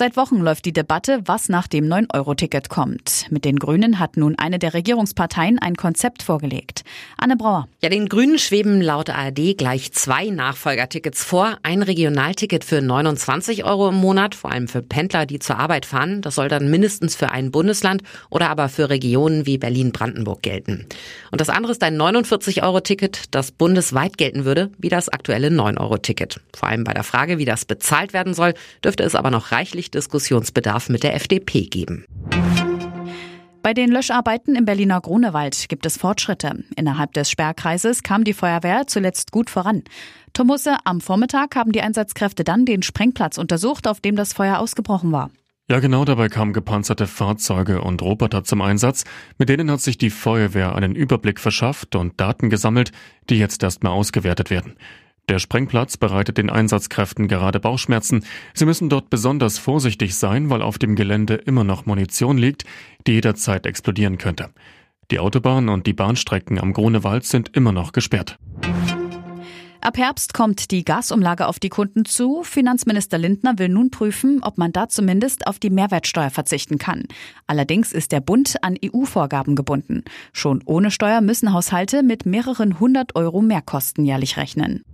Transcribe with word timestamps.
Seit 0.00 0.16
Wochen 0.16 0.36
läuft 0.36 0.64
die 0.64 0.72
Debatte, 0.72 1.22
was 1.24 1.48
nach 1.48 1.66
dem 1.66 1.86
9-Euro-Ticket 1.86 2.68
kommt. 2.68 3.26
Mit 3.30 3.44
den 3.44 3.58
Grünen 3.58 3.98
hat 3.98 4.16
nun 4.16 4.38
eine 4.38 4.60
der 4.60 4.72
Regierungsparteien 4.72 5.58
ein 5.58 5.74
Konzept 5.74 6.22
vorgelegt. 6.22 6.84
Anne 7.16 7.34
Brauer. 7.36 7.66
Ja, 7.82 7.88
den 7.88 8.08
Grünen 8.08 8.38
schweben 8.38 8.80
laut 8.80 9.10
ARD 9.10 9.58
gleich 9.58 9.90
zwei 9.90 10.26
Nachfolgertickets 10.26 11.24
vor. 11.24 11.58
Ein 11.64 11.82
Regionalticket 11.82 12.62
für 12.62 12.80
29 12.80 13.64
Euro 13.64 13.88
im 13.88 13.96
Monat, 13.96 14.36
vor 14.36 14.52
allem 14.52 14.68
für 14.68 14.82
Pendler, 14.82 15.26
die 15.26 15.40
zur 15.40 15.58
Arbeit 15.58 15.84
fahren. 15.84 16.22
Das 16.22 16.36
soll 16.36 16.46
dann 16.46 16.70
mindestens 16.70 17.16
für 17.16 17.32
ein 17.32 17.50
Bundesland 17.50 18.04
oder 18.30 18.50
aber 18.50 18.68
für 18.68 18.90
Regionen 18.90 19.46
wie 19.46 19.58
Berlin-Brandenburg 19.58 20.42
gelten. 20.42 20.86
Und 21.32 21.40
das 21.40 21.48
andere 21.48 21.72
ist 21.72 21.82
ein 21.82 22.00
49-Euro-Ticket, 22.00 23.34
das 23.34 23.50
bundesweit 23.50 24.16
gelten 24.16 24.44
würde, 24.44 24.70
wie 24.78 24.90
das 24.90 25.08
aktuelle 25.08 25.48
9-Euro-Ticket. 25.48 26.40
Vor 26.54 26.68
allem 26.68 26.84
bei 26.84 26.94
der 26.94 27.02
Frage, 27.02 27.38
wie 27.38 27.44
das 27.44 27.64
bezahlt 27.64 28.12
werden 28.12 28.32
soll, 28.32 28.54
dürfte 28.84 29.02
es 29.02 29.16
aber 29.16 29.32
noch 29.32 29.50
reichlich 29.50 29.87
deutlich 29.88 29.90
Diskussionsbedarf 29.90 30.88
mit 30.88 31.02
der 31.02 31.14
FDP 31.14 31.66
geben. 31.66 32.04
Bei 33.62 33.74
den 33.74 33.90
Löscharbeiten 33.90 34.54
im 34.54 34.64
Berliner 34.64 35.00
Grunewald 35.00 35.68
gibt 35.68 35.84
es 35.84 35.98
Fortschritte. 35.98 36.64
Innerhalb 36.76 37.12
des 37.12 37.30
Sperrkreises 37.30 38.02
kam 38.02 38.24
die 38.24 38.32
Feuerwehr 38.32 38.86
zuletzt 38.86 39.32
gut 39.32 39.50
voran. 39.50 39.82
Tomusse, 40.32 40.76
am 40.84 41.00
Vormittag 41.00 41.56
haben 41.56 41.72
die 41.72 41.82
Einsatzkräfte 41.82 42.44
dann 42.44 42.64
den 42.64 42.82
Sprengplatz 42.82 43.36
untersucht, 43.36 43.86
auf 43.88 44.00
dem 44.00 44.16
das 44.16 44.32
Feuer 44.32 44.58
ausgebrochen 44.58 45.12
war. 45.12 45.30
Ja, 45.70 45.80
genau 45.80 46.06
dabei 46.06 46.28
kamen 46.28 46.54
gepanzerte 46.54 47.06
Fahrzeuge 47.06 47.82
und 47.82 48.00
Roboter 48.00 48.42
zum 48.42 48.62
Einsatz. 48.62 49.04
Mit 49.36 49.50
denen 49.50 49.70
hat 49.70 49.82
sich 49.82 49.98
die 49.98 50.08
Feuerwehr 50.08 50.74
einen 50.74 50.94
Überblick 50.94 51.38
verschafft 51.38 51.94
und 51.94 52.18
Daten 52.18 52.48
gesammelt, 52.48 52.92
die 53.28 53.38
jetzt 53.38 53.62
erstmal 53.62 53.92
ausgewertet 53.92 54.48
werden. 54.48 54.76
Der 55.28 55.38
Sprengplatz 55.38 55.98
bereitet 55.98 56.38
den 56.38 56.48
Einsatzkräften 56.48 57.28
gerade 57.28 57.60
Bauchschmerzen. 57.60 58.24
Sie 58.54 58.64
müssen 58.64 58.88
dort 58.88 59.10
besonders 59.10 59.58
vorsichtig 59.58 60.14
sein, 60.16 60.48
weil 60.48 60.62
auf 60.62 60.78
dem 60.78 60.96
Gelände 60.96 61.34
immer 61.34 61.64
noch 61.64 61.84
Munition 61.84 62.38
liegt, 62.38 62.64
die 63.06 63.12
jederzeit 63.12 63.66
explodieren 63.66 64.16
könnte. 64.16 64.50
Die 65.10 65.18
Autobahn 65.18 65.68
und 65.68 65.86
die 65.86 65.92
Bahnstrecken 65.92 66.58
am 66.58 66.72
Grunewald 66.72 67.24
sind 67.24 67.54
immer 67.54 67.72
noch 67.72 67.92
gesperrt. 67.92 68.38
Ab 69.80 69.96
Herbst 69.96 70.34
kommt 70.34 70.72
die 70.72 70.84
Gasumlage 70.84 71.46
auf 71.46 71.60
die 71.60 71.68
Kunden 71.68 72.04
zu. 72.04 72.42
Finanzminister 72.42 73.16
Lindner 73.16 73.58
will 73.58 73.68
nun 73.68 73.90
prüfen, 73.90 74.42
ob 74.42 74.58
man 74.58 74.72
da 74.72 74.88
zumindest 74.88 75.46
auf 75.46 75.58
die 75.58 75.70
Mehrwertsteuer 75.70 76.30
verzichten 76.30 76.78
kann. 76.78 77.04
Allerdings 77.46 77.92
ist 77.92 78.10
der 78.10 78.20
Bund 78.20 78.56
an 78.62 78.76
EU-Vorgaben 78.84 79.54
gebunden. 79.54 80.02
Schon 80.32 80.62
ohne 80.64 80.90
Steuer 80.90 81.20
müssen 81.20 81.52
Haushalte 81.52 82.02
mit 82.02 82.26
mehreren 82.26 82.80
hundert 82.80 83.14
Euro 83.14 83.40
Mehrkosten 83.40 84.04
jährlich 84.04 84.36
rechnen. 84.36 84.84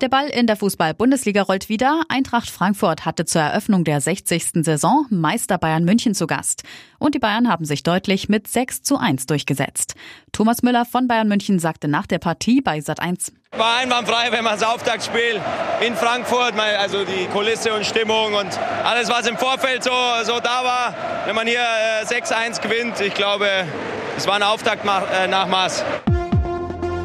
Der 0.00 0.08
Ball 0.08 0.26
in 0.26 0.48
der 0.48 0.56
Fußball-Bundesliga 0.56 1.42
rollt 1.42 1.68
wieder. 1.68 2.02
Eintracht 2.08 2.50
Frankfurt 2.50 3.04
hatte 3.04 3.24
zur 3.24 3.42
Eröffnung 3.42 3.84
der 3.84 4.00
60. 4.00 4.64
Saison 4.64 5.06
Meister 5.08 5.56
Bayern 5.56 5.84
München 5.84 6.14
zu 6.14 6.26
Gast. 6.26 6.64
Und 6.98 7.14
die 7.14 7.20
Bayern 7.20 7.48
haben 7.48 7.64
sich 7.64 7.84
deutlich 7.84 8.28
mit 8.28 8.48
6 8.48 8.82
zu 8.82 8.96
1 8.96 9.26
durchgesetzt. 9.26 9.94
Thomas 10.32 10.62
Müller 10.62 10.84
von 10.84 11.06
Bayern 11.06 11.28
München 11.28 11.60
sagte 11.60 11.86
nach 11.86 12.06
der 12.08 12.18
Partie 12.18 12.60
bei 12.60 12.80
Sat 12.80 12.98
1. 12.98 13.32
War 13.52 13.76
einwandfrei, 13.76 14.32
wenn 14.32 14.42
man 14.42 14.58
das 14.58 14.68
Auftaktspiel 14.68 15.40
in 15.80 15.94
Frankfurt, 15.94 16.54
also 16.58 17.04
die 17.04 17.26
Kulisse 17.26 17.72
und 17.72 17.86
Stimmung 17.86 18.34
und 18.34 18.58
alles, 18.84 19.08
was 19.08 19.28
im 19.28 19.38
Vorfeld 19.38 19.84
so, 19.84 19.92
so 20.24 20.40
da 20.40 20.64
war, 20.64 20.94
wenn 21.24 21.36
man 21.36 21.46
hier 21.46 21.60
6-1 22.04 22.58
äh, 22.58 22.62
gewinnt, 22.62 23.00
ich 23.00 23.14
glaube, 23.14 23.46
es 24.16 24.26
war 24.26 24.34
ein 24.34 24.42
Auftaktnachmaß. 24.42 25.84